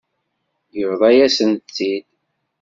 [0.77, 2.05] Yebḍa-yasent-t-id.